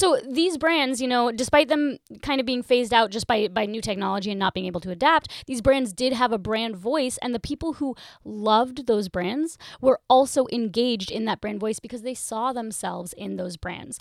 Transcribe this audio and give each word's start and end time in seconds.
So 0.00 0.18
these 0.26 0.56
brands, 0.56 1.02
you 1.02 1.06
know, 1.06 1.30
despite 1.30 1.68
them 1.68 1.98
kind 2.22 2.40
of 2.40 2.46
being 2.46 2.62
phased 2.62 2.94
out 2.94 3.10
just 3.10 3.26
by 3.26 3.48
by 3.48 3.66
new 3.66 3.82
technology 3.82 4.30
and 4.30 4.40
not 4.40 4.54
being 4.54 4.64
able 4.64 4.80
to 4.80 4.90
adapt, 4.90 5.30
these 5.46 5.60
brands 5.60 5.92
did 5.92 6.14
have 6.14 6.32
a 6.32 6.38
brand 6.38 6.74
voice 6.74 7.18
and 7.20 7.34
the 7.34 7.38
people 7.38 7.74
who 7.74 7.94
loved 8.24 8.86
those 8.86 9.10
brands 9.10 9.58
were 9.78 10.00
also 10.08 10.46
engaged 10.50 11.10
in 11.10 11.26
that 11.26 11.42
brand 11.42 11.60
voice 11.60 11.80
because 11.80 12.00
they 12.00 12.14
saw 12.14 12.50
themselves 12.54 13.12
in 13.12 13.36
those 13.36 13.58
brands. 13.58 13.98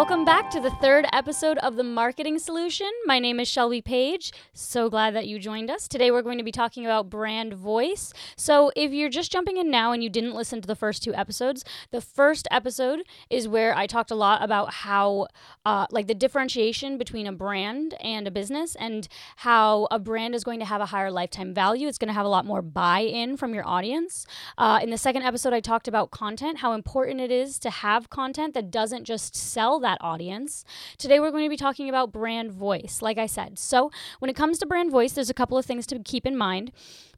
Welcome 0.00 0.24
back 0.24 0.48
to 0.52 0.60
the 0.60 0.70
third 0.70 1.04
episode 1.12 1.58
of 1.58 1.76
The 1.76 1.84
Marketing 1.84 2.38
Solution. 2.38 2.90
My 3.04 3.18
name 3.18 3.38
is 3.38 3.48
Shelby 3.48 3.82
Paige. 3.82 4.32
So 4.54 4.88
glad 4.88 5.14
that 5.14 5.28
you 5.28 5.38
joined 5.38 5.70
us. 5.70 5.86
Today 5.86 6.10
we're 6.10 6.22
going 6.22 6.38
to 6.38 6.42
be 6.42 6.50
talking 6.50 6.86
about 6.86 7.10
brand 7.10 7.52
voice. 7.52 8.14
So, 8.34 8.72
if 8.74 8.92
you're 8.92 9.10
just 9.10 9.30
jumping 9.30 9.58
in 9.58 9.70
now 9.70 9.92
and 9.92 10.02
you 10.02 10.08
didn't 10.08 10.34
listen 10.34 10.62
to 10.62 10.66
the 10.66 10.74
first 10.74 11.02
two 11.02 11.14
episodes, 11.14 11.66
the 11.90 12.00
first 12.00 12.48
episode 12.50 13.02
is 13.28 13.46
where 13.46 13.76
I 13.76 13.86
talked 13.86 14.10
a 14.10 14.14
lot 14.14 14.42
about 14.42 14.72
how, 14.72 15.26
uh, 15.66 15.86
like, 15.90 16.06
the 16.06 16.14
differentiation 16.14 16.96
between 16.96 17.26
a 17.26 17.32
brand 17.32 17.92
and 18.00 18.26
a 18.26 18.30
business 18.30 18.74
and 18.76 19.06
how 19.36 19.86
a 19.90 19.98
brand 19.98 20.34
is 20.34 20.44
going 20.44 20.60
to 20.60 20.66
have 20.66 20.80
a 20.80 20.86
higher 20.86 21.10
lifetime 21.10 21.52
value. 21.52 21.86
It's 21.86 21.98
going 21.98 22.08
to 22.08 22.14
have 22.14 22.24
a 22.24 22.30
lot 22.30 22.46
more 22.46 22.62
buy 22.62 23.00
in 23.00 23.36
from 23.36 23.52
your 23.52 23.68
audience. 23.68 24.26
Uh, 24.56 24.80
in 24.82 24.88
the 24.88 24.96
second 24.96 25.24
episode, 25.24 25.52
I 25.52 25.60
talked 25.60 25.88
about 25.88 26.10
content, 26.10 26.60
how 26.60 26.72
important 26.72 27.20
it 27.20 27.30
is 27.30 27.58
to 27.58 27.68
have 27.68 28.08
content 28.08 28.54
that 28.54 28.70
doesn't 28.70 29.04
just 29.04 29.36
sell 29.36 29.78
that 29.80 29.89
that 29.90 29.98
audience. 30.00 30.64
Today, 30.98 31.18
we're 31.18 31.30
going 31.32 31.44
to 31.44 31.50
be 31.50 31.56
talking 31.56 31.88
about 31.88 32.12
brand 32.12 32.52
voice, 32.52 33.00
like 33.02 33.18
I 33.18 33.26
said. 33.26 33.58
So, 33.58 33.90
when 34.20 34.30
it 34.30 34.36
comes 34.36 34.58
to 34.58 34.66
brand 34.66 34.90
voice, 34.90 35.12
there's 35.12 35.30
a 35.30 35.34
couple 35.34 35.58
of 35.58 35.66
things 35.66 35.86
to 35.88 35.98
keep 35.98 36.26
in 36.26 36.36
mind. 36.36 36.70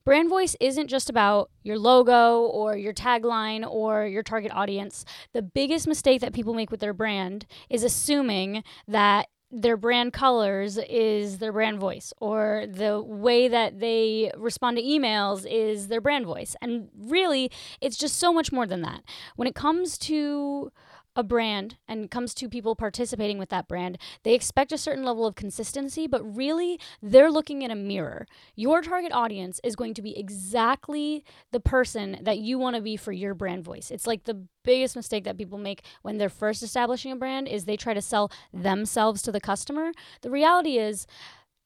Brand 0.05 0.29
voice 0.29 0.57
isn't 0.59 0.89
just 0.89 1.11
about 1.11 1.51
your 1.63 1.79
logo 1.79 2.41
or 2.41 2.77
your 2.77 2.95
tagline 2.95 3.65
or 3.69 4.07
your 4.07 4.23
target 4.23 4.53
audience. 4.53 5.05
The 5.33 5.43
biggest 5.43 5.87
mistake 5.87 6.21
that 6.23 6.33
people 6.33 6.55
make 6.55 6.71
with 6.71 6.81
their 6.81 6.95
brand 6.95 7.47
is 7.71 7.85
assuming 7.85 8.65
that 8.89 9.29
their 9.53 9.77
brand 9.77 10.15
colors 10.15 10.79
is 10.89 11.39
their 11.39 11.53
brand 11.53 11.79
voice 11.79 12.13
or 12.19 12.65
the 12.67 13.03
way 13.03 13.49
that 13.49 13.81
they 13.81 14.33
respond 14.35 14.79
to 14.79 14.83
emails 14.83 15.47
is 15.49 15.89
their 15.89 16.01
brand 16.01 16.25
voice. 16.25 16.57
And 16.63 16.89
really, 16.99 17.51
it's 17.83 17.99
just 17.99 18.17
so 18.17 18.33
much 18.33 18.51
more 18.51 18.67
than 18.67 18.81
that. 18.81 19.03
When 19.37 19.47
it 19.47 19.55
comes 19.55 19.99
to 19.99 20.73
a 21.15 21.23
brand 21.23 21.77
and 21.87 22.11
comes 22.11 22.35
to 22.35 22.49
people 22.49 22.75
participating 22.75 23.39
with 23.39 23.51
that 23.51 23.69
brand, 23.69 23.99
they 24.23 24.35
expect 24.35 24.73
a 24.73 24.79
certain 24.79 25.05
level 25.05 25.27
of 25.27 25.35
consistency, 25.35 26.07
but 26.07 26.23
really 26.23 26.81
they're 27.03 27.31
looking 27.31 27.63
in 27.63 27.71
a 27.71 27.77
mirror. 27.77 28.27
Your 28.55 28.83
target 28.83 29.13
audience 29.13 29.61
is 29.63 29.77
going 29.77 29.95
to 29.95 30.03
be 30.03 30.19
exactly 30.19 31.25
the 31.51 31.61
person 31.61 32.19
that 32.23 32.39
you 32.39 32.59
want 32.59 32.77
to 32.77 32.83
be 32.83 32.97
for 32.97 33.13
your 33.13 33.35
brand 33.35 33.65
voice. 33.65 33.91
It's 33.91 34.07
like 34.07 34.25
the 34.25 34.47
biggest 34.65 34.97
mistake 34.97 35.25
that 35.25 35.39
people 35.39 35.59
make 35.59 35.83
when 36.03 36.19
they're 36.19 36.29
first 36.29 36.63
establishing 36.63 37.13
a 37.13 37.17
brand 37.17 37.49
is 37.49 37.65
they 37.65 37.77
try 37.77 37.95
to 37.95 38.03
sell 38.03 38.31
themselves 38.53 39.23
to 39.23 39.33
the 39.33 39.41
customer. 39.41 39.93
The 40.23 40.31
reality 40.31 40.79
is 40.79 41.07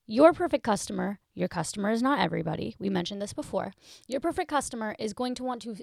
your 0.06 0.32
perfect 0.32 0.64
customer, 0.64 1.18
your 1.34 1.48
customer 1.48 1.90
is 1.90 2.02
not 2.02 2.20
everybody. 2.20 2.76
We 2.78 2.88
mentioned 2.88 3.20
this 3.20 3.32
before. 3.32 3.74
Your 4.06 4.20
perfect 4.20 4.48
customer 4.48 4.94
is 4.98 5.12
going 5.12 5.34
to 5.36 5.44
want 5.44 5.62
to 5.62 5.76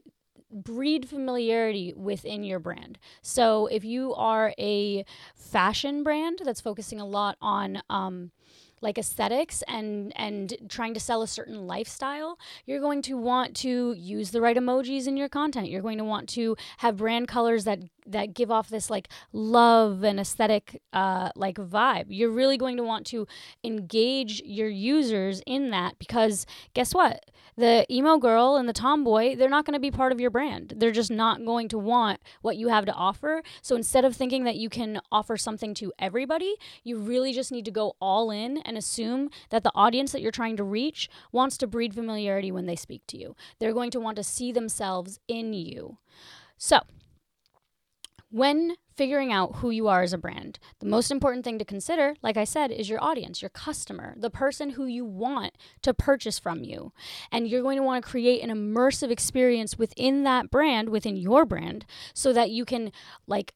breed 0.51 1.09
familiarity 1.09 1.93
within 1.95 2.43
your 2.43 2.59
brand. 2.59 2.99
So 3.21 3.67
if 3.67 3.83
you 3.83 4.13
are 4.15 4.53
a 4.59 5.05
fashion 5.35 6.03
brand 6.03 6.41
that's 6.43 6.61
focusing 6.61 6.99
a 6.99 7.05
lot 7.05 7.37
on 7.41 7.81
um, 7.89 8.31
like 8.83 8.97
aesthetics 8.97 9.63
and 9.67 10.11
and 10.15 10.55
trying 10.69 10.93
to 10.93 10.99
sell 10.99 11.21
a 11.21 11.27
certain 11.27 11.65
lifestyle 11.65 12.37
you're 12.65 12.81
going 12.81 13.01
to 13.01 13.17
want 13.17 13.55
to 13.55 13.93
use 13.93 14.31
the 14.31 14.41
right 14.41 14.57
emojis 14.57 15.07
in 15.07 15.15
your 15.15 15.29
content 15.29 15.69
you're 15.69 15.81
going 15.81 15.97
to 15.97 16.03
want 16.03 16.27
to 16.27 16.55
have 16.79 16.97
brand 16.97 17.27
colors 17.27 17.63
that 17.63 17.79
that 18.05 18.33
give 18.33 18.51
off 18.51 18.69
this 18.69 18.89
like 18.89 19.07
love 19.31 20.03
and 20.03 20.19
aesthetic 20.19 20.81
uh, 20.93 21.29
like 21.35 21.57
vibe 21.57 22.05
you're 22.09 22.31
really 22.31 22.57
going 22.57 22.77
to 22.77 22.83
want 22.83 23.05
to 23.05 23.27
engage 23.63 24.41
your 24.45 24.69
users 24.69 25.41
in 25.45 25.69
that 25.71 25.97
because 25.99 26.45
guess 26.73 26.93
what 26.93 27.23
the 27.55 27.85
emo 27.91 28.17
girl 28.17 28.55
and 28.55 28.67
the 28.67 28.73
tomboy, 28.73 29.35
they're 29.35 29.49
not 29.49 29.65
going 29.65 29.73
to 29.73 29.79
be 29.79 29.91
part 29.91 30.11
of 30.11 30.19
your 30.19 30.29
brand. 30.29 30.73
They're 30.77 30.91
just 30.91 31.11
not 31.11 31.45
going 31.45 31.67
to 31.69 31.77
want 31.77 32.19
what 32.41 32.57
you 32.57 32.69
have 32.69 32.85
to 32.85 32.93
offer. 32.93 33.43
So 33.61 33.75
instead 33.75 34.05
of 34.05 34.15
thinking 34.15 34.43
that 34.45 34.55
you 34.55 34.69
can 34.69 34.99
offer 35.11 35.37
something 35.37 35.73
to 35.75 35.93
everybody, 35.99 36.55
you 36.83 36.97
really 36.97 37.33
just 37.33 37.51
need 37.51 37.65
to 37.65 37.71
go 37.71 37.95
all 38.01 38.31
in 38.31 38.57
and 38.59 38.77
assume 38.77 39.29
that 39.49 39.63
the 39.63 39.71
audience 39.75 40.11
that 40.11 40.21
you're 40.21 40.31
trying 40.31 40.57
to 40.57 40.63
reach 40.63 41.09
wants 41.31 41.57
to 41.57 41.67
breed 41.67 41.93
familiarity 41.93 42.51
when 42.51 42.65
they 42.65 42.75
speak 42.75 43.05
to 43.07 43.17
you. 43.17 43.35
They're 43.59 43.73
going 43.73 43.91
to 43.91 43.99
want 43.99 44.15
to 44.17 44.23
see 44.23 44.51
themselves 44.51 45.19
in 45.27 45.53
you. 45.53 45.97
So, 46.57 46.81
when 48.33 48.75
figuring 48.95 49.31
out 49.31 49.57
who 49.57 49.69
you 49.69 49.87
are 49.87 50.01
as 50.01 50.11
a 50.11 50.17
brand, 50.17 50.57
the 50.79 50.87
most 50.87 51.11
important 51.11 51.45
thing 51.45 51.59
to 51.59 51.65
consider, 51.65 52.15
like 52.23 52.35
I 52.35 52.45
said, 52.45 52.71
is 52.71 52.89
your 52.89 53.01
audience, 53.03 53.43
your 53.43 53.49
customer, 53.49 54.15
the 54.17 54.31
person 54.31 54.71
who 54.71 54.87
you 54.87 55.05
want 55.05 55.53
to 55.83 55.93
purchase 55.93 56.39
from 56.39 56.63
you. 56.63 56.93
And 57.31 57.47
you're 57.47 57.61
going 57.61 57.77
to 57.77 57.83
want 57.83 58.03
to 58.03 58.09
create 58.09 58.41
an 58.41 58.49
immersive 58.49 59.11
experience 59.11 59.77
within 59.77 60.23
that 60.23 60.49
brand, 60.49 60.89
within 60.89 61.15
your 61.15 61.45
brand, 61.45 61.85
so 62.15 62.33
that 62.33 62.49
you 62.49 62.65
can 62.65 62.91
like 63.27 63.53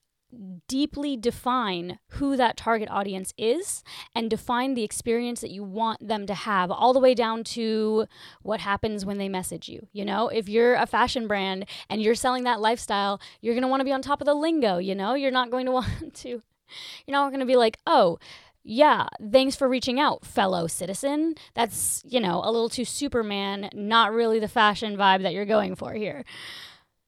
deeply 0.67 1.15
define 1.15 1.99
who 2.11 2.35
that 2.35 2.57
target 2.57 2.89
audience 2.91 3.33
is 3.37 3.83
and 4.13 4.29
define 4.29 4.73
the 4.73 4.83
experience 4.83 5.39
that 5.39 5.51
you 5.51 5.63
want 5.63 6.05
them 6.05 6.27
to 6.27 6.33
have 6.33 6.69
all 6.69 6.91
the 6.91 6.99
way 6.99 7.13
down 7.13 7.43
to 7.43 8.05
what 8.41 8.59
happens 8.59 9.05
when 9.05 9.17
they 9.17 9.29
message 9.29 9.69
you 9.69 9.87
you 9.93 10.03
know 10.03 10.27
if 10.27 10.49
you're 10.49 10.75
a 10.75 10.85
fashion 10.85 11.27
brand 11.27 11.65
and 11.89 12.01
you're 12.01 12.13
selling 12.13 12.43
that 12.43 12.59
lifestyle 12.59 13.21
you're 13.41 13.53
going 13.53 13.61
to 13.61 13.69
want 13.69 13.79
to 13.79 13.85
be 13.85 13.91
on 13.93 14.01
top 14.01 14.19
of 14.19 14.25
the 14.25 14.33
lingo 14.33 14.77
you 14.77 14.93
know 14.93 15.13
you're 15.13 15.31
not 15.31 15.49
going 15.49 15.65
to 15.65 15.71
want 15.79 16.13
to 16.13 16.27
you're 16.27 16.41
not 17.07 17.29
going 17.29 17.39
to 17.39 17.45
be 17.45 17.55
like 17.55 17.77
oh 17.87 18.19
yeah, 18.69 19.07
thanks 19.31 19.55
for 19.55 19.69
reaching 19.69 19.97
out, 19.97 20.25
fellow 20.25 20.67
citizen. 20.67 21.35
That's, 21.53 22.03
you 22.05 22.19
know, 22.19 22.41
a 22.43 22.51
little 22.51 22.67
too 22.67 22.83
Superman, 22.83 23.69
not 23.73 24.11
really 24.11 24.39
the 24.39 24.49
fashion 24.49 24.97
vibe 24.97 25.23
that 25.23 25.31
you're 25.31 25.45
going 25.45 25.77
for 25.77 25.93
here. 25.93 26.25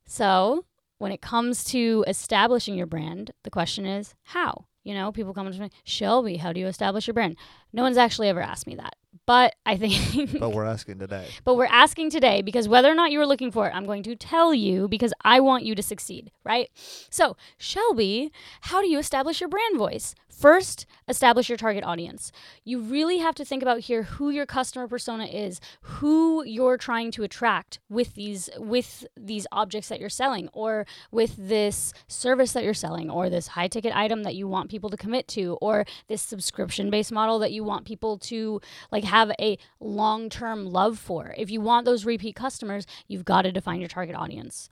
So, 0.08 0.64
when 1.00 1.12
it 1.12 1.22
comes 1.22 1.64
to 1.64 2.06
establishing 2.08 2.76
your 2.76 2.86
brand, 2.86 3.32
the 3.44 3.50
question 3.50 3.86
is 3.86 4.14
how? 4.24 4.66
You 4.84 4.94
know, 4.94 5.12
people 5.12 5.34
come 5.34 5.52
to 5.52 5.60
me, 5.60 5.70
Shelby, 5.84 6.38
how 6.38 6.54
do 6.54 6.60
you 6.60 6.68
establish 6.68 7.08
your 7.08 7.14
brand? 7.14 7.38
No 7.74 7.84
one's 7.84 7.98
actually 7.98 8.28
ever 8.30 8.42
asked 8.42 8.68
me 8.68 8.76
that. 8.76 8.96
But 9.26 9.56
I 9.66 9.78
think. 9.78 10.40
but 10.40 10.52
we're 10.52 10.66
asking 10.66 11.00
today. 11.00 11.28
But 11.44 11.56
we're 11.56 11.66
asking 11.66 12.10
today 12.10 12.42
because 12.42 12.68
whether 12.68 12.92
or 12.92 12.96
not 12.96 13.12
you 13.12 13.20
were 13.20 13.26
looking 13.26 13.52
for 13.52 13.68
it, 13.68 13.76
I'm 13.76 13.86
going 13.86 14.04
to 14.04 14.16
tell 14.16 14.54
you 14.54 14.88
because 14.88 15.14
I 15.24 15.40
want 15.40 15.66
you 15.66 15.76
to 15.76 15.84
succeed, 15.84 16.32
right? 16.44 16.70
So, 17.10 17.36
Shelby, 17.58 18.32
how 18.62 18.82
do 18.82 18.88
you 18.88 19.00
establish 19.00 19.40
your 19.42 19.50
brand 19.50 19.78
voice? 19.78 20.16
First, 20.40 20.86
establish 21.10 21.50
your 21.50 21.58
target 21.58 21.84
audience. 21.84 22.32
You 22.64 22.80
really 22.80 23.18
have 23.18 23.36
to 23.36 23.44
think 23.44 23.62
about 23.62 23.82
here 23.82 24.04
who 24.04 24.30
your 24.30 24.46
customer 24.46 24.88
persona 24.88 25.26
is, 25.26 25.60
who 25.82 26.46
you're 26.46 26.78
trying 26.78 27.12
to 27.12 27.24
attract 27.24 27.80
with 27.90 28.16
these 28.16 28.50
with 28.58 29.06
these 29.18 29.46
objects 29.52 29.90
that 29.90 30.00
you're 30.00 30.08
selling 30.08 30.48
or 30.54 30.88
with 31.12 31.36
this 31.36 31.94
service 32.08 32.54
that 32.54 32.64
you're 32.64 32.74
selling 32.74 33.10
or 33.10 33.30
this 33.30 33.48
high 33.48 33.68
ticket 33.68 33.94
item 33.94 34.24
that 34.24 34.36
you 34.36 34.48
want 34.48 34.70
people 34.70 34.90
to 34.90 34.96
commit 34.96 35.28
to 35.28 35.58
or 35.62 35.86
this 36.08 36.22
subscription 36.22 36.90
based 36.90 37.12
model 37.12 37.38
that 37.40 37.52
you 37.52 37.66
want 37.66 37.86
people 37.86 38.18
to 38.18 38.62
like 38.94 38.99
have 39.04 39.32
a 39.40 39.58
long-term 39.80 40.66
love 40.66 40.98
for. 41.00 41.34
If 41.38 41.50
you 41.50 41.62
want 41.62 41.86
those 41.86 42.06
repeat 42.06 42.36
customers, 42.36 42.86
you've 43.08 43.26
got 43.26 43.44
to 43.44 43.52
define 43.52 43.80
your 43.80 43.90
target 43.90 44.16
audience. 44.16 44.70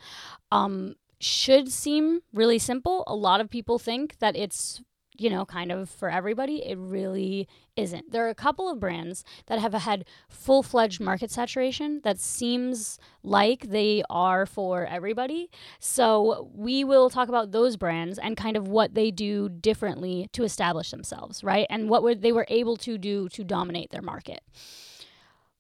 Um 0.52 0.96
should 1.20 1.72
seem 1.72 2.22
really 2.32 2.60
simple. 2.60 3.04
A 3.08 3.16
lot 3.16 3.42
of 3.42 3.50
people 3.50 3.80
think 3.80 4.20
that 4.20 4.36
it's 4.36 4.82
you 5.20 5.30
know, 5.30 5.46
kind 5.46 5.72
of 5.72 5.90
for 5.90 6.10
everybody, 6.10 6.66
it 6.66 6.78
really 6.78 7.48
isn't. 7.76 8.12
There 8.12 8.26
are 8.26 8.30
a 8.30 8.36
couple 8.36 8.70
of 8.70 8.80
brands 8.80 9.24
that 9.48 9.60
have 9.60 9.74
had 9.74 10.06
full 10.30 10.64
fledged 10.64 11.00
market 11.00 11.32
saturation 11.32 12.02
that 12.04 12.20
seems 12.20 13.00
like 13.24 13.70
they 13.70 14.04
are 14.10 14.46
for 14.46 14.86
everybody. 14.86 15.50
So 15.80 16.50
we 16.54 16.84
will 16.84 17.10
talk 17.10 17.30
about 17.30 17.52
those 17.52 17.78
brands 17.78 18.18
and 18.18 18.36
kind 18.36 18.58
of 18.58 18.68
what 18.68 18.94
they 18.94 19.12
do 19.12 19.50
differently 19.50 20.30
to 20.34 20.44
establish 20.44 20.92
themselves, 20.92 21.44
right? 21.44 21.68
And 21.70 21.90
what 21.90 22.04
were, 22.04 22.16
they 22.16 22.32
were 22.32 22.48
able 22.50 22.78
to 22.78 22.98
do 22.98 23.30
to 23.30 23.44
dominate 23.44 23.92
their 23.92 24.02
market. 24.02 24.42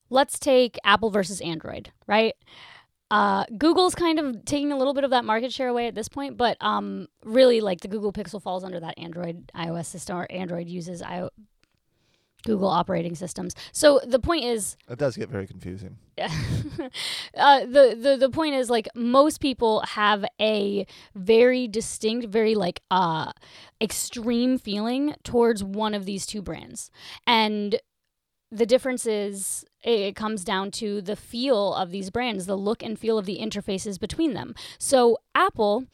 Let's 0.09 0.39
take 0.39 0.77
Apple 0.83 1.09
versus 1.09 1.41
Android, 1.41 1.91
right? 2.07 2.35
Uh, 3.09 3.45
Google's 3.57 3.95
kind 3.95 4.19
of 4.19 4.43
taking 4.45 4.71
a 4.71 4.77
little 4.77 4.93
bit 4.93 5.03
of 5.03 5.11
that 5.11 5.23
market 5.23 5.53
share 5.53 5.69
away 5.69 5.87
at 5.87 5.95
this 5.95 6.09
point, 6.09 6.35
but 6.35 6.57
um, 6.59 7.07
really, 7.23 7.61
like 7.61 7.79
the 7.81 7.87
Google 7.87 8.11
Pixel 8.11 8.41
falls 8.41 8.63
under 8.63 8.79
that 8.79 8.97
Android 8.97 9.49
iOS 9.55 9.85
system, 9.85 10.17
or 10.17 10.27
Android 10.29 10.67
uses 10.67 11.01
I- 11.01 11.29
Google 12.45 12.69
operating 12.69 13.15
systems. 13.15 13.53
So 13.71 13.99
the 14.05 14.19
point 14.19 14.43
is, 14.45 14.75
it 14.89 14.97
does 14.97 15.15
get 15.15 15.29
very 15.29 15.47
confusing. 15.47 15.97
Yeah, 16.17 16.27
uh, 17.37 17.59
the 17.61 17.97
the 17.99 18.17
the 18.19 18.29
point 18.29 18.55
is 18.55 18.69
like 18.69 18.87
most 18.95 19.39
people 19.39 19.81
have 19.81 20.25
a 20.41 20.85
very 21.15 21.67
distinct, 21.67 22.27
very 22.27 22.55
like 22.55 22.81
uh 22.91 23.31
extreme 23.79 24.57
feeling 24.57 25.13
towards 25.23 25.63
one 25.63 25.93
of 25.93 26.05
these 26.05 26.25
two 26.25 26.41
brands, 26.41 26.91
and 27.25 27.79
the 28.51 28.65
difference 28.65 29.05
is 29.05 29.65
it 29.83 30.15
comes 30.15 30.43
down 30.43 30.71
to 30.71 31.01
the 31.01 31.15
feel 31.15 31.73
of 31.73 31.91
these 31.91 32.09
brands, 32.09 32.45
the 32.45 32.55
look 32.55 32.83
and 32.83 32.97
feel 32.97 33.17
of 33.17 33.25
the 33.25 33.39
interfaces 33.41 33.99
between 33.99 34.33
them. 34.33 34.55
So 34.79 35.17
Apple 35.35 35.85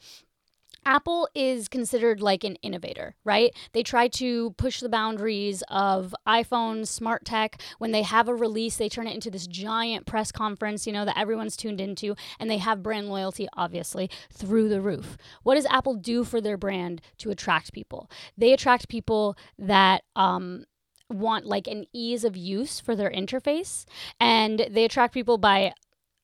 Apple 0.86 1.28
is 1.34 1.68
considered 1.68 2.20
like 2.20 2.44
an 2.44 2.56
innovator, 2.56 3.14
right? 3.24 3.54
They 3.72 3.82
try 3.82 4.08
to 4.08 4.50
push 4.52 4.80
the 4.80 4.88
boundaries 4.88 5.62
of 5.68 6.14
iPhone, 6.26 6.86
smart 6.86 7.24
tech. 7.24 7.60
When 7.78 7.92
they 7.92 8.02
have 8.02 8.28
a 8.28 8.34
release, 8.34 8.76
they 8.76 8.88
turn 8.88 9.06
it 9.06 9.14
into 9.14 9.30
this 9.30 9.46
giant 9.46 10.06
press 10.06 10.30
conference, 10.30 10.86
you 10.86 10.92
know, 10.92 11.04
that 11.04 11.18
everyone's 11.18 11.56
tuned 11.56 11.80
into, 11.80 12.14
and 12.38 12.50
they 12.50 12.58
have 12.58 12.82
brand 12.82 13.08
loyalty, 13.08 13.48
obviously, 13.56 14.10
through 14.32 14.68
the 14.68 14.80
roof. 14.80 15.16
What 15.42 15.54
does 15.54 15.66
Apple 15.66 15.94
do 15.94 16.24
for 16.24 16.40
their 16.40 16.58
brand 16.58 17.00
to 17.18 17.30
attract 17.30 17.72
people? 17.72 18.10
They 18.36 18.52
attract 18.52 18.88
people 18.88 19.36
that, 19.58 20.02
um, 20.16 20.66
want 21.10 21.46
like 21.46 21.66
an 21.66 21.84
ease 21.92 22.24
of 22.24 22.36
use 22.36 22.80
for 22.80 22.96
their 22.96 23.10
interface 23.10 23.84
and 24.20 24.66
they 24.70 24.84
attract 24.84 25.14
people 25.14 25.38
by 25.38 25.72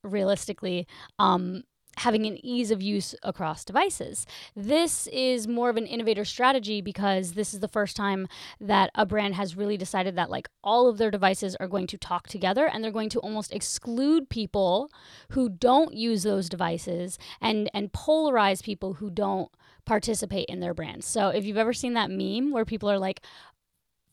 realistically 0.02 0.86
um, 1.18 1.62
having 1.98 2.24
an 2.24 2.38
ease 2.44 2.70
of 2.70 2.80
use 2.80 3.14
across 3.22 3.64
devices. 3.64 4.26
This 4.56 5.06
is 5.08 5.46
more 5.46 5.68
of 5.68 5.76
an 5.76 5.86
innovator 5.86 6.24
strategy 6.24 6.80
because 6.80 7.32
this 7.32 7.52
is 7.52 7.60
the 7.60 7.68
first 7.68 7.96
time 7.96 8.26
that 8.60 8.90
a 8.94 9.04
brand 9.04 9.34
has 9.34 9.56
really 9.56 9.76
decided 9.76 10.16
that 10.16 10.30
like 10.30 10.48
all 10.64 10.88
of 10.88 10.98
their 10.98 11.10
devices 11.10 11.56
are 11.56 11.68
going 11.68 11.86
to 11.88 11.98
talk 11.98 12.26
together 12.26 12.66
and 12.66 12.82
they're 12.82 12.90
going 12.90 13.10
to 13.10 13.20
almost 13.20 13.52
exclude 13.52 14.30
people 14.30 14.90
who 15.30 15.48
don't 15.48 15.92
use 15.92 16.22
those 16.22 16.48
devices 16.48 17.18
and 17.40 17.70
and 17.74 17.92
polarize 17.92 18.62
people 18.62 18.94
who 18.94 19.10
don't 19.10 19.50
participate 19.84 20.46
in 20.48 20.60
their 20.60 20.74
brand. 20.74 21.02
So 21.02 21.28
if 21.28 21.44
you've 21.44 21.56
ever 21.56 21.72
seen 21.72 21.94
that 21.94 22.10
meme 22.10 22.52
where 22.52 22.64
people 22.64 22.90
are 22.90 22.98
like, 22.98 23.22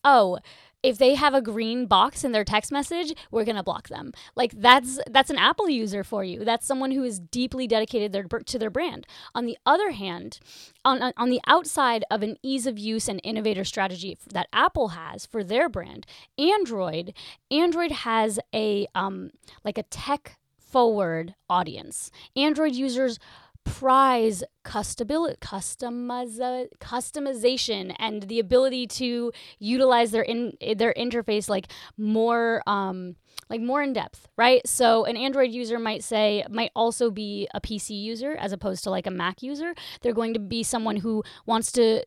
"Oh, 0.04 0.40
if 0.84 0.98
they 0.98 1.16
have 1.16 1.34
a 1.34 1.42
green 1.42 1.86
box 1.86 2.24
in 2.24 2.32
their 2.32 2.44
text 2.44 2.72
message, 2.72 3.14
we're 3.32 3.44
going 3.44 3.56
to 3.56 3.64
block 3.64 3.90
them. 3.90 4.14
Like 4.36 4.54
that's 4.54 5.00
that's 5.10 5.30
an 5.30 5.38
Apple 5.38 5.70
user 5.70 6.04
for 6.04 6.24
you. 6.24 6.46
That's 6.46 6.68
someone 6.68 6.92
who 6.92 7.04
is 7.04 7.20
deeply 7.20 7.68
dedicated 7.68 8.14
their, 8.14 8.24
to 8.24 8.60
their 8.60 8.70
brand. 8.70 9.08
On 9.34 9.46
the 9.46 9.58
other 9.66 9.92
hand, 9.92 10.40
on 10.86 11.14
on 11.18 11.30
the 11.30 11.42
outside 11.48 12.06
of 12.12 12.24
an 12.24 12.38
ease 12.44 12.68
of 12.68 12.78
use 12.78 13.10
and 13.10 13.20
innovator 13.24 13.64
strategy 13.64 14.18
that 14.32 14.48
Apple 14.54 14.90
has 14.90 15.26
for 15.26 15.44
their 15.44 15.68
brand, 15.68 16.06
Android, 16.38 17.14
Android 17.50 17.92
has 17.92 18.40
a 18.54 18.88
um 18.94 19.32
like 19.64 19.78
a 19.78 19.84
tech 19.84 20.38
forward 20.58 21.34
audience. 21.50 22.12
Android 22.36 22.74
users 22.74 23.20
prize 23.68 24.44
customiz- 24.64 25.38
customiza- 25.40 26.68
customization 26.80 27.96
and 28.00 28.24
the 28.24 28.40
ability 28.40 28.88
to 28.88 29.31
utilize 29.60 30.12
their 30.12 30.24
in 30.24 30.54
their 30.75 30.94
interface 30.98 31.50
like 31.50 31.72
more 31.98 32.64
um, 32.68 33.16
like 33.50 33.62
more 33.62 33.81
in 33.81 33.94
depth, 33.94 34.28
right? 34.38 34.66
So 34.68 35.06
an 35.06 35.16
Android 35.16 35.52
user 35.52 35.80
might 35.80 36.04
say 36.04 36.44
might 36.50 36.72
also 36.75 37.12
be 37.12 37.48
a 37.54 37.62
PC 37.62 38.02
user 38.02 38.36
as 38.38 38.52
opposed 38.52 38.84
to 38.86 38.90
like 38.90 39.08
a 39.08 39.12
Mac 39.12 39.42
user. 39.42 39.74
They're 40.02 40.13
going 40.13 40.34
to 40.34 40.40
be 40.40 40.63
someone 40.63 40.98
who 40.98 41.24
wants 41.46 41.72
to 41.74 42.04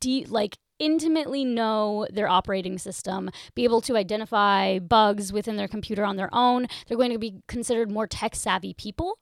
de- 0.00 0.26
like 0.26 0.58
intimately 0.78 1.44
know 1.44 2.06
their 2.10 2.28
operating 2.28 2.78
system, 2.78 3.30
be 3.54 3.64
able 3.64 3.80
to 3.82 3.96
identify 3.96 4.78
bugs 4.78 5.32
within 5.32 5.56
their 5.56 5.68
computer 5.68 6.04
on 6.04 6.16
their 6.16 6.30
own. 6.32 6.66
They're 6.86 6.96
going 6.96 7.12
to 7.12 7.18
be 7.18 7.42
considered 7.46 7.90
more 7.90 8.06
tech 8.06 8.34
savvy 8.34 8.74
people. 8.74 9.18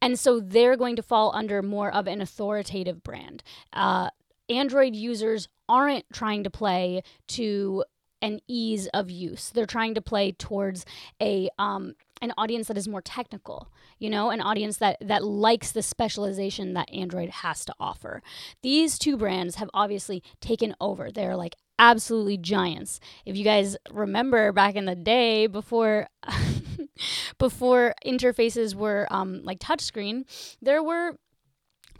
And 0.00 0.18
so 0.18 0.40
they're 0.40 0.76
going 0.76 0.96
to 0.96 1.02
fall 1.02 1.32
under 1.34 1.62
more 1.62 1.92
of 1.92 2.06
an 2.06 2.20
authoritative 2.20 3.02
brand. 3.02 3.42
Uh, 3.72 4.10
Android 4.48 4.94
users 4.96 5.48
aren't 5.68 6.04
trying 6.12 6.44
to 6.44 6.50
play 6.50 7.02
to 7.28 7.84
an 8.22 8.40
ease 8.48 8.86
of 8.88 9.10
use. 9.10 9.50
They're 9.50 9.66
trying 9.66 9.94
to 9.94 10.02
play 10.02 10.32
towards 10.32 10.84
a 11.22 11.48
um, 11.58 11.94
an 12.22 12.32
audience 12.36 12.68
that 12.68 12.76
is 12.76 12.88
more 12.88 13.00
technical, 13.02 13.72
you 13.98 14.10
know, 14.10 14.30
an 14.30 14.40
audience 14.40 14.78
that 14.78 14.96
that 15.00 15.24
likes 15.24 15.72
the 15.72 15.82
specialization 15.82 16.74
that 16.74 16.92
Android 16.92 17.30
has 17.30 17.64
to 17.64 17.74
offer. 17.80 18.22
These 18.62 18.98
two 18.98 19.16
brands 19.16 19.56
have 19.56 19.70
obviously 19.72 20.22
taken 20.40 20.74
over. 20.80 21.10
They're 21.10 21.36
like 21.36 21.56
absolutely 21.78 22.36
giants. 22.36 23.00
If 23.24 23.36
you 23.36 23.44
guys 23.44 23.76
remember 23.90 24.52
back 24.52 24.74
in 24.76 24.84
the 24.84 24.94
day 24.94 25.46
before 25.46 26.08
before 27.38 27.94
interfaces 28.04 28.74
were 28.74 29.06
um, 29.10 29.42
like 29.42 29.58
touchscreen, 29.58 30.24
there 30.60 30.82
were 30.82 31.16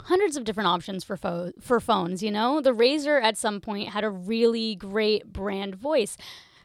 hundreds 0.03 0.35
of 0.35 0.43
different 0.43 0.67
options 0.67 1.03
for 1.03 1.17
fo- 1.17 1.51
for 1.59 1.79
phones, 1.79 2.23
you 2.23 2.31
know? 2.31 2.61
The 2.61 2.73
Razr 2.73 3.21
at 3.21 3.37
some 3.37 3.59
point 3.59 3.89
had 3.89 4.03
a 4.03 4.09
really 4.09 4.75
great 4.75 5.31
brand 5.31 5.75
voice. 5.75 6.17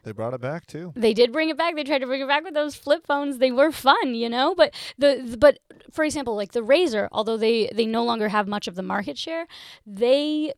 They 0.07 0.13
brought 0.13 0.33
it 0.33 0.39
back 0.39 0.65
too. 0.65 0.93
They 0.95 1.13
did 1.13 1.33
bring 1.33 1.49
it 1.49 1.57
back. 1.57 1.75
They 1.75 1.83
tried 1.83 1.97
to 1.97 2.07
bring 2.07 2.21
it 2.21 2.29
back 2.29 2.45
with 2.45 2.53
those 2.53 2.75
flip 2.75 3.05
phones. 3.05 3.39
They 3.39 3.51
were 3.51 3.73
fun, 3.73 4.15
you 4.15 4.29
know. 4.29 4.55
But 4.55 4.73
the, 4.97 5.35
but 5.37 5.59
for 5.91 6.05
example, 6.05 6.33
like 6.33 6.53
the 6.53 6.61
Razr, 6.61 7.09
although 7.11 7.35
they 7.35 7.69
they 7.73 7.85
no 7.85 8.05
longer 8.05 8.29
have 8.29 8.47
much 8.47 8.69
of 8.69 8.75
the 8.75 8.83
market 8.83 9.17
share, 9.17 9.47
they 9.85 10.53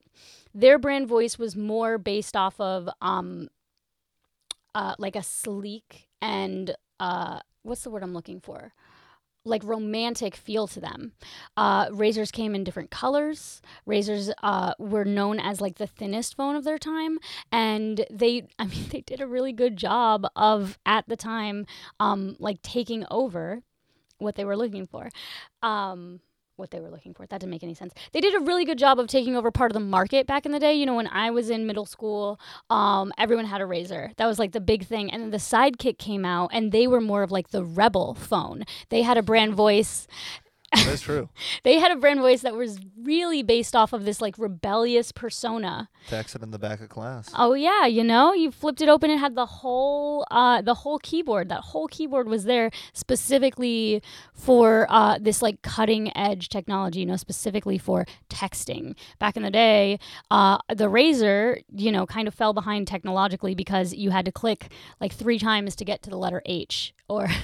their 0.53 0.77
brand 0.77 1.07
voice 1.07 1.39
was 1.39 1.55
more 1.55 1.97
based 1.97 2.35
off 2.35 2.59
of 2.61 2.87
um 3.01 3.49
uh 4.75 4.93
like 4.99 5.15
a 5.15 5.23
sleek 5.23 6.09
and 6.21 6.75
uh 6.99 7.39
what's 7.63 7.81
the 7.81 7.89
word 7.89 8.03
I'm 8.03 8.13
looking 8.13 8.39
for? 8.39 8.71
Like 9.49 9.63
romantic 9.63 10.35
feel 10.35 10.67
to 10.67 10.79
them. 10.79 11.13
Uh, 11.57 11.87
Razrs 11.89 12.31
came 12.31 12.55
in 12.55 12.63
different 12.63 12.91
colors. 12.91 13.61
Razors 13.85 14.31
uh, 14.43 14.73
were 14.79 15.05
known 15.05 15.39
as 15.39 15.59
like 15.61 15.75
the 15.75 15.87
thinnest 15.87 16.35
phone 16.37 16.55
of 16.55 16.63
their 16.63 16.77
time, 16.77 17.19
and 17.51 18.05
they, 18.09 18.47
I 18.59 18.65
mean, 18.65 18.85
they 18.89 19.01
did 19.01 19.21
a 19.21 19.27
really 19.27 19.53
good 19.53 19.77
job 19.77 20.25
of 20.35 20.77
at 20.85 21.07
the 21.07 21.17
time, 21.17 21.65
um, 21.99 22.35
like 22.39 22.61
taking 22.61 23.05
over 23.11 23.63
what 24.19 24.35
they 24.35 24.45
were 24.45 24.57
looking 24.57 24.85
for. 24.85 25.09
Um, 25.63 26.19
what 26.59 26.71
they 26.71 26.79
were 26.79 26.89
looking 26.89 27.13
for. 27.13 27.25
That 27.25 27.39
didn't 27.39 27.51
make 27.51 27.63
any 27.63 27.73
sense. 27.73 27.93
They 28.11 28.21
did 28.21 28.35
a 28.35 28.39
really 28.41 28.65
good 28.65 28.77
job 28.77 28.99
of 28.99 29.07
taking 29.07 29.35
over 29.35 29.49
part 29.49 29.71
of 29.71 29.73
the 29.73 29.79
market 29.79 30.27
back 30.27 30.45
in 30.45 30.51
the 30.51 30.59
day. 30.59 30.73
You 30.73 30.85
know, 30.85 30.95
when 30.95 31.07
I 31.07 31.31
was 31.31 31.49
in 31.49 31.65
middle 31.65 31.85
school, 31.85 32.39
um, 32.69 33.11
everyone 33.17 33.45
had 33.45 33.61
a 33.61 33.65
razor. 33.65 34.11
That 34.17 34.27
was 34.27 34.37
like 34.37 34.51
the 34.51 34.61
big 34.61 34.85
thing. 34.85 35.11
And 35.11 35.23
then 35.23 35.31
the 35.31 35.37
Sidekick 35.37 35.97
came 35.97 36.25
out, 36.25 36.51
and 36.53 36.71
they 36.71 36.85
were 36.85 37.01
more 37.01 37.23
of 37.23 37.31
like 37.31 37.49
the 37.49 37.63
rebel 37.63 38.13
phone. 38.13 38.63
They 38.89 39.01
had 39.01 39.17
a 39.17 39.23
brand 39.23 39.55
voice. 39.55 40.07
That's 40.73 41.01
true. 41.01 41.29
they 41.63 41.79
had 41.79 41.91
a 41.91 41.95
brand 41.95 42.19
voice 42.19 42.41
that 42.41 42.55
was 42.55 42.79
really 43.01 43.43
based 43.43 43.75
off 43.75 43.93
of 43.93 44.05
this 44.05 44.21
like 44.21 44.37
rebellious 44.37 45.11
persona. 45.11 45.89
Texting 46.09 46.43
in 46.43 46.51
the 46.51 46.59
back 46.59 46.81
of 46.81 46.89
class. 46.89 47.31
Oh 47.35 47.53
yeah, 47.53 47.85
you 47.85 48.03
know, 48.03 48.33
you 48.33 48.51
flipped 48.51 48.81
it 48.81 48.89
open, 48.89 49.09
it 49.09 49.17
had 49.17 49.35
the 49.35 49.45
whole 49.45 50.25
uh, 50.31 50.61
the 50.61 50.73
whole 50.73 50.99
keyboard. 50.99 51.49
That 51.49 51.61
whole 51.61 51.87
keyboard 51.87 52.27
was 52.27 52.43
there 52.43 52.71
specifically 52.93 54.01
for 54.33 54.87
uh, 54.89 55.17
this 55.19 55.41
like 55.41 55.61
cutting 55.61 56.15
edge 56.15 56.49
technology. 56.49 56.99
You 56.99 57.05
know, 57.05 57.17
specifically 57.17 57.77
for 57.77 58.05
texting. 58.29 58.95
Back 59.19 59.37
in 59.37 59.43
the 59.43 59.51
day, 59.51 59.99
uh, 60.31 60.59
the 60.73 60.89
Razor, 60.89 61.59
you 61.75 61.91
know, 61.91 62.05
kind 62.05 62.27
of 62.27 62.33
fell 62.33 62.53
behind 62.53 62.87
technologically 62.87 63.55
because 63.55 63.93
you 63.93 64.11
had 64.11 64.25
to 64.25 64.31
click 64.31 64.71
like 64.99 65.13
three 65.13 65.39
times 65.39 65.75
to 65.77 65.85
get 65.85 66.01
to 66.03 66.09
the 66.09 66.17
letter 66.17 66.41
H 66.45 66.93
or. 67.07 67.27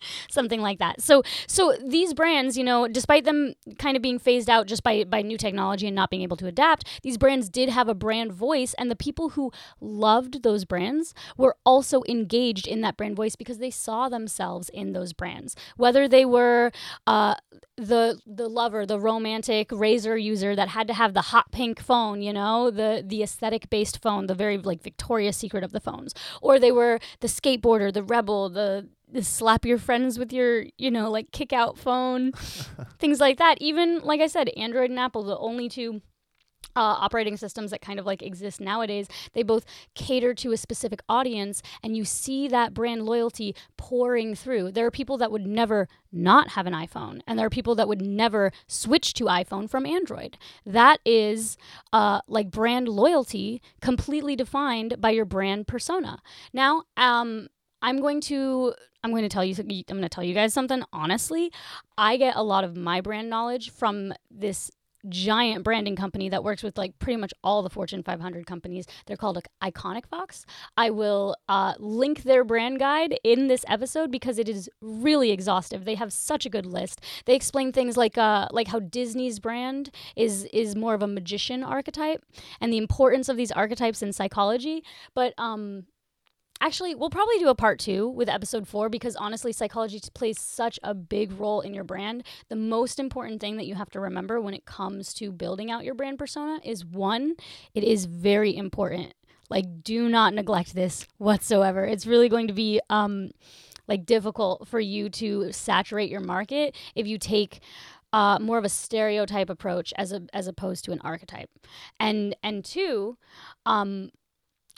something 0.30 0.60
like 0.60 0.78
that. 0.78 1.00
So 1.00 1.22
so 1.46 1.74
these 1.84 2.14
brands, 2.14 2.56
you 2.56 2.64
know, 2.64 2.88
despite 2.88 3.24
them 3.24 3.54
kind 3.78 3.96
of 3.96 4.02
being 4.02 4.18
phased 4.18 4.50
out 4.50 4.66
just 4.66 4.82
by 4.82 5.04
by 5.04 5.22
new 5.22 5.38
technology 5.38 5.86
and 5.86 5.96
not 5.96 6.10
being 6.10 6.22
able 6.22 6.36
to 6.38 6.46
adapt, 6.46 6.86
these 7.02 7.18
brands 7.18 7.48
did 7.48 7.68
have 7.68 7.88
a 7.88 7.94
brand 7.94 8.32
voice 8.32 8.74
and 8.74 8.90
the 8.90 8.96
people 8.96 9.30
who 9.30 9.52
loved 9.80 10.42
those 10.42 10.64
brands 10.64 11.14
were 11.36 11.56
also 11.64 12.02
engaged 12.08 12.66
in 12.66 12.80
that 12.80 12.96
brand 12.96 13.16
voice 13.16 13.36
because 13.36 13.58
they 13.58 13.70
saw 13.70 14.08
themselves 14.08 14.68
in 14.70 14.92
those 14.92 15.12
brands. 15.12 15.56
Whether 15.76 16.08
they 16.08 16.24
were 16.24 16.72
uh, 17.06 17.34
the 17.76 18.20
the 18.26 18.48
lover, 18.48 18.84
the 18.86 19.00
romantic 19.00 19.68
razor 19.72 20.16
user 20.16 20.54
that 20.54 20.68
had 20.68 20.86
to 20.88 20.94
have 20.94 21.14
the 21.14 21.22
hot 21.22 21.50
pink 21.50 21.80
phone, 21.80 22.22
you 22.22 22.32
know, 22.32 22.70
the 22.70 23.02
the 23.06 23.22
aesthetic 23.22 23.70
based 23.70 24.02
phone, 24.02 24.26
the 24.26 24.34
very 24.34 24.58
like 24.58 24.82
Victoria's 24.82 25.36
Secret 25.36 25.64
of 25.64 25.72
the 25.72 25.80
phones, 25.80 26.14
or 26.42 26.58
they 26.58 26.72
were 26.72 26.98
the 27.20 27.28
skateboarder, 27.28 27.92
the 27.92 28.02
rebel, 28.02 28.50
the 28.50 28.88
slap 29.20 29.64
your 29.64 29.78
friends 29.78 30.18
with 30.18 30.32
your, 30.32 30.64
you 30.78 30.90
know, 30.90 31.10
like 31.10 31.30
kick 31.32 31.52
out 31.52 31.78
phone, 31.78 32.32
things 32.98 33.20
like 33.20 33.38
that. 33.38 33.56
Even, 33.60 34.00
like 34.00 34.20
I 34.20 34.26
said, 34.26 34.48
Android 34.56 34.90
and 34.90 34.98
Apple, 34.98 35.22
the 35.22 35.38
only 35.38 35.68
two 35.68 36.02
uh, 36.76 36.96
operating 36.98 37.36
systems 37.36 37.70
that 37.70 37.80
kind 37.80 37.98
of 37.98 38.06
like 38.06 38.22
exist 38.22 38.60
nowadays, 38.60 39.08
they 39.32 39.42
both 39.42 39.64
cater 39.94 40.34
to 40.34 40.52
a 40.52 40.56
specific 40.56 41.00
audience, 41.08 41.62
and 41.82 41.96
you 41.96 42.04
see 42.04 42.48
that 42.48 42.74
brand 42.74 43.04
loyalty 43.04 43.54
pouring 43.76 44.34
through. 44.34 44.70
There 44.72 44.86
are 44.86 44.90
people 44.90 45.18
that 45.18 45.32
would 45.32 45.46
never 45.46 45.88
not 46.12 46.50
have 46.50 46.66
an 46.66 46.74
iPhone, 46.74 47.20
and 47.26 47.38
there 47.38 47.46
are 47.46 47.50
people 47.50 47.74
that 47.74 47.88
would 47.88 48.02
never 48.02 48.52
switch 48.66 49.14
to 49.14 49.24
iPhone 49.24 49.68
from 49.68 49.86
Android. 49.86 50.38
That 50.64 51.00
is 51.04 51.56
uh, 51.92 52.20
like 52.28 52.50
brand 52.50 52.88
loyalty 52.88 53.62
completely 53.80 54.36
defined 54.36 55.00
by 55.00 55.10
your 55.10 55.24
brand 55.24 55.66
persona. 55.66 56.22
Now, 56.52 56.84
um, 56.96 57.48
I'm 57.82 58.00
going 58.00 58.20
to 58.22 58.74
I'm 59.02 59.10
going 59.10 59.22
to 59.22 59.28
tell 59.28 59.44
you 59.44 59.54
I'm 59.58 59.66
going 59.66 60.02
to 60.02 60.08
tell 60.08 60.24
you 60.24 60.34
guys 60.34 60.52
something 60.52 60.82
honestly. 60.92 61.52
I 61.96 62.16
get 62.16 62.36
a 62.36 62.42
lot 62.42 62.64
of 62.64 62.76
my 62.76 63.00
brand 63.00 63.30
knowledge 63.30 63.70
from 63.70 64.12
this 64.30 64.70
giant 65.08 65.64
branding 65.64 65.96
company 65.96 66.28
that 66.28 66.44
works 66.44 66.62
with 66.62 66.76
like 66.76 66.98
pretty 66.98 67.16
much 67.16 67.32
all 67.42 67.62
the 67.62 67.70
Fortune 67.70 68.02
500 68.02 68.46
companies. 68.46 68.86
They're 69.06 69.16
called 69.16 69.42
Iconic 69.62 70.06
Fox. 70.06 70.44
I 70.76 70.90
will 70.90 71.36
uh, 71.48 71.74
link 71.78 72.24
their 72.24 72.44
brand 72.44 72.78
guide 72.78 73.18
in 73.24 73.48
this 73.48 73.64
episode 73.68 74.10
because 74.10 74.38
it 74.38 74.48
is 74.48 74.68
really 74.80 75.30
exhaustive. 75.30 75.84
They 75.84 75.94
have 75.94 76.12
such 76.12 76.44
a 76.44 76.50
good 76.50 76.66
list. 76.66 77.00
They 77.24 77.34
explain 77.34 77.72
things 77.72 77.96
like 77.96 78.18
uh, 78.18 78.48
like 78.50 78.68
how 78.68 78.80
Disney's 78.80 79.38
brand 79.38 79.90
is 80.16 80.44
is 80.52 80.76
more 80.76 80.94
of 80.94 81.02
a 81.02 81.06
magician 81.06 81.62
archetype 81.62 82.24
and 82.60 82.72
the 82.72 82.78
importance 82.78 83.28
of 83.28 83.36
these 83.36 83.52
archetypes 83.52 84.02
in 84.02 84.12
psychology. 84.12 84.84
But 85.14 85.34
um, 85.38 85.86
Actually, 86.62 86.94
we'll 86.94 87.10
probably 87.10 87.38
do 87.38 87.48
a 87.48 87.54
part 87.54 87.78
two 87.78 88.08
with 88.08 88.28
episode 88.28 88.68
four 88.68 88.90
because 88.90 89.16
honestly, 89.16 89.52
psychology 89.52 89.98
plays 90.12 90.38
such 90.38 90.78
a 90.82 90.92
big 90.94 91.32
role 91.32 91.62
in 91.62 91.72
your 91.72 91.84
brand. 91.84 92.22
The 92.48 92.56
most 92.56 92.98
important 92.98 93.40
thing 93.40 93.56
that 93.56 93.66
you 93.66 93.74
have 93.76 93.90
to 93.90 94.00
remember 94.00 94.40
when 94.40 94.52
it 94.52 94.66
comes 94.66 95.14
to 95.14 95.32
building 95.32 95.70
out 95.70 95.84
your 95.84 95.94
brand 95.94 96.18
persona 96.18 96.60
is 96.62 96.84
one, 96.84 97.34
it 97.74 97.82
is 97.82 98.04
very 98.04 98.54
important. 98.54 99.14
Like, 99.48 99.82
do 99.82 100.08
not 100.08 100.34
neglect 100.34 100.74
this 100.74 101.06
whatsoever. 101.18 101.84
It's 101.84 102.06
really 102.06 102.28
going 102.28 102.46
to 102.48 102.52
be, 102.52 102.80
um, 102.90 103.30
like 103.88 104.06
difficult 104.06 104.68
for 104.68 104.78
you 104.78 105.10
to 105.10 105.50
saturate 105.52 106.10
your 106.10 106.20
market 106.20 106.76
if 106.94 107.08
you 107.08 107.18
take 107.18 107.60
uh, 108.12 108.38
more 108.40 108.58
of 108.58 108.64
a 108.64 108.68
stereotype 108.68 109.50
approach 109.50 109.92
as 109.96 110.12
a 110.12 110.22
as 110.32 110.46
opposed 110.46 110.84
to 110.84 110.92
an 110.92 111.00
archetype. 111.02 111.50
And 111.98 112.36
and 112.42 112.64
two, 112.64 113.16
um, 113.66 114.10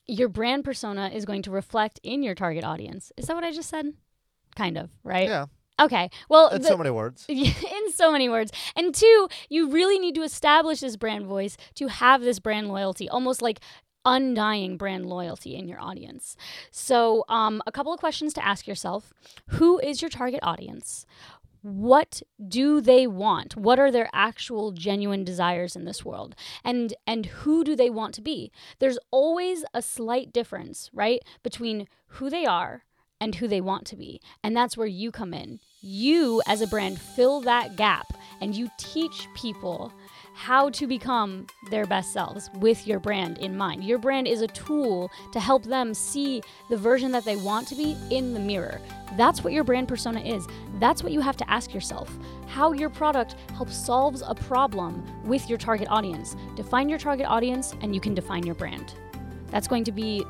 your 0.07 0.29
brand 0.29 0.65
persona 0.65 1.11
is 1.15 1.25
going 1.25 1.43
to 1.43 1.51
reflect 1.51 2.01
in 2.03 2.23
your 2.23 2.35
target 2.35 2.65
audience. 2.65 3.13
Is 3.17 3.27
that 3.27 3.35
what 3.35 3.45
I 3.45 3.53
just 3.53 3.69
said? 3.69 3.87
Kind 4.57 4.77
of, 4.77 4.91
right? 5.05 5.29
Yeah. 5.29 5.47
Okay. 5.81 6.11
Well, 6.29 6.49
In 6.49 6.63
the- 6.63 6.69
so 6.69 6.77
many 6.77 6.91
words. 6.91 7.25
in 7.29 7.93
so 7.95 8.13
many 8.13 8.29
words. 8.29 8.53
And 8.77 8.95
two, 8.95 9.29
you 9.49 9.71
really 9.71 9.99
need 9.99 10.15
to 10.17 10.23
establish 10.23 10.81
this 10.81 10.97
brand 10.97 11.27
voice 11.27 11.57
to 11.77 11.89
have 11.89 12.21
this 12.23 12.39
brand 12.39 12.69
loyalty, 12.69 13.09
almost 13.09 13.41
like 13.43 13.61
undying 14.05 14.77
brand 14.77 15.07
loyalty 15.07 15.55
in 15.57 15.69
your 15.69 15.81
audience. 15.81 16.37
So, 16.71 17.25
um, 17.29 17.63
a 17.67 17.73
couple 17.73 17.93
of 17.93 18.01
questions 18.01 18.33
to 18.35 18.45
ask 18.45 18.67
yourself 18.67 19.13
Who 19.51 19.79
is 19.79 20.03
your 20.03 20.11
target 20.11 20.41
audience? 20.43 21.07
What 21.63 22.23
do 22.47 22.81
they 22.81 23.07
want? 23.07 23.57
What 23.57 23.79
are 23.79 23.91
their 23.91 24.11
actual 24.13 24.73
genuine 24.73 25.25
desires 25.25 25.77
in 25.77 25.85
this 25.85 26.05
world? 26.05 26.35
And 26.65 26.95
and 27.07 27.27
who 27.27 27.63
do 27.63 27.77
they 27.77 27.89
want 27.89 28.15
to 28.17 28.21
be? 28.21 28.51
There's 28.81 28.99
always 29.11 29.65
a 29.73 29.81
slight 29.81 30.33
difference, 30.33 30.91
right, 30.93 31.21
between 31.43 31.87
who 32.07 32.29
they 32.29 32.45
are 32.45 32.85
and 33.21 33.37
who 33.37 33.47
they 33.47 33.61
want 33.61 33.87
to 33.87 33.97
be. 33.97 34.21
And 34.43 34.57
that's 34.57 34.77
where 34.77 34.89
you 34.89 35.13
come 35.13 35.33
in. 35.33 35.61
You, 35.81 36.43
as 36.49 36.61
a 36.61 36.67
brand, 36.67 37.01
fill 37.01 37.41
that 37.43 37.77
gap 37.77 38.13
and 38.41 38.57
you 38.57 38.69
teach 38.79 39.29
people 39.37 39.93
how 40.35 40.71
to 40.71 40.87
become 40.87 41.47
their 41.71 41.87
best 41.87 42.13
selves 42.13 42.51
with 42.55 42.87
your 42.87 42.99
brand 42.99 43.39
in 43.39 43.57
mind. 43.57 43.85
Your 43.85 43.99
brand 43.99 44.27
is 44.27 44.41
a 44.41 44.47
tool 44.49 45.11
to 45.33 45.41
help 45.41 45.65
them 45.65 45.95
see 45.95 46.43
the 46.71 46.77
version 46.77 47.13
that 47.13 47.25
they 47.25 47.37
want 47.37 47.69
to 47.69 47.75
be 47.75 47.97
in 48.11 48.35
the 48.35 48.41
mirror. 48.41 48.81
That's 49.17 49.45
what 49.45 49.53
your 49.53 49.65
brand 49.65 49.89
persona 49.89 50.21
is. 50.21 50.47
That's 50.79 51.03
what 51.03 51.13
you 51.13 51.21
have 51.21 51.37
to 51.39 51.51
ask 51.51 51.75
yourself. 51.75 52.11
How 52.47 52.73
your 52.73 52.91
product 52.91 53.37
helps 53.55 53.77
solves 53.77 54.23
a 54.27 54.35
problem 54.35 55.05
with 55.25 55.49
your 55.49 55.59
target 55.59 55.89
audience. 55.91 56.37
Define 56.57 56.89
your 56.89 56.99
target 56.99 57.27
audience 57.27 57.75
and 57.83 57.95
you 57.95 58.01
can 58.01 58.15
define 58.15 58.45
your 58.45 58.55
brand. 58.55 58.95
That's 59.51 59.69
going 59.69 59.85
to 59.85 59.93
be 59.93 60.25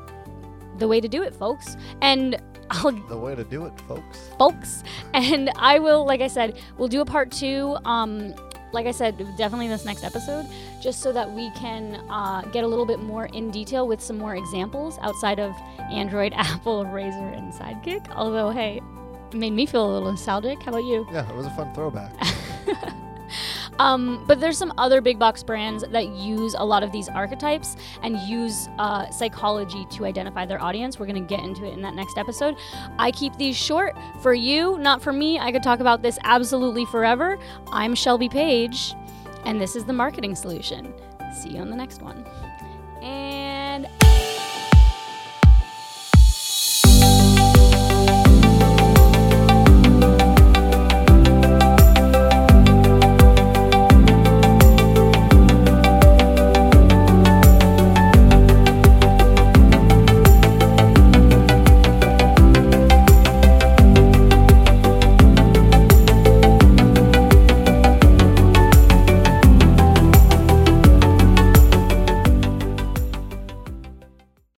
the 0.79 0.87
way 0.87 0.99
to 0.99 1.07
do 1.07 1.23
it, 1.23 1.33
folks. 1.33 1.77
And 2.01 2.41
I'll 2.69 2.91
The 3.09 3.17
way 3.17 3.35
to 3.35 3.43
do 3.43 3.65
it, 3.65 3.79
folks. 3.81 4.29
folks. 4.37 4.83
And 5.13 5.49
I 5.55 5.79
will, 5.79 6.05
like 6.05 6.21
I 6.21 6.27
said, 6.27 6.59
we'll 6.77 6.87
do 6.87 7.01
a 7.01 7.05
part 7.05 7.31
two. 7.31 7.77
Um, 7.85 8.33
like 8.73 8.87
I 8.87 8.91
said, 8.91 9.17
definitely 9.37 9.67
this 9.67 9.85
next 9.85 10.03
episode, 10.03 10.47
just 10.81 11.01
so 11.01 11.11
that 11.13 11.31
we 11.31 11.51
can 11.51 12.03
uh, 12.09 12.41
get 12.51 12.63
a 12.63 12.67
little 12.67 12.85
bit 12.85 12.99
more 12.99 13.27
in 13.27 13.51
detail 13.51 13.87
with 13.87 14.01
some 14.01 14.17
more 14.17 14.35
examples 14.35 14.97
outside 15.01 15.39
of 15.39 15.55
Android, 15.91 16.33
Apple, 16.35 16.83
Razr, 16.85 17.37
and 17.37 17.53
Sidekick. 17.53 18.09
Although, 18.15 18.49
hey, 18.49 18.81
it 19.31 19.37
made 19.37 19.53
me 19.53 19.65
feel 19.65 19.89
a 19.89 19.91
little 19.93 20.09
nostalgic. 20.09 20.61
How 20.63 20.71
about 20.71 20.83
you? 20.83 21.07
Yeah, 21.11 21.29
it 21.29 21.35
was 21.35 21.45
a 21.45 21.51
fun 21.51 21.73
throwback. 21.73 22.11
Um, 23.79 24.23
but 24.27 24.39
there's 24.39 24.57
some 24.57 24.73
other 24.77 25.01
big 25.01 25.19
box 25.19 25.43
brands 25.43 25.83
that 25.89 26.07
use 26.09 26.55
a 26.57 26.65
lot 26.65 26.83
of 26.83 26.91
these 26.91 27.09
archetypes 27.09 27.75
and 28.01 28.17
use 28.19 28.69
uh, 28.77 29.09
psychology 29.09 29.85
to 29.91 30.05
identify 30.05 30.45
their 30.45 30.61
audience. 30.61 30.99
We're 30.99 31.07
going 31.07 31.25
to 31.25 31.27
get 31.27 31.43
into 31.43 31.65
it 31.65 31.73
in 31.73 31.81
that 31.81 31.95
next 31.95 32.17
episode. 32.17 32.55
I 32.99 33.11
keep 33.11 33.35
these 33.37 33.55
short 33.55 33.95
for 34.21 34.33
you, 34.33 34.77
not 34.77 35.01
for 35.01 35.13
me. 35.13 35.39
I 35.39 35.51
could 35.51 35.63
talk 35.63 35.79
about 35.79 36.01
this 36.01 36.17
absolutely 36.23 36.85
forever. 36.85 37.37
I'm 37.71 37.95
Shelby 37.95 38.29
Paige, 38.29 38.93
and 39.45 39.59
this 39.59 39.75
is 39.75 39.85
the 39.85 39.93
Marketing 39.93 40.35
Solution. 40.35 40.93
See 41.41 41.49
you 41.49 41.59
on 41.59 41.69
the 41.69 41.75
next 41.75 42.01
one. 42.01 42.25
And 43.01 43.42